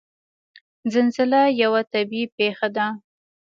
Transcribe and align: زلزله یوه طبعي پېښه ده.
زلزله 0.93 1.41
یوه 1.61 1.81
طبعي 1.93 2.23
پېښه 2.35 2.67
ده. 2.75 2.87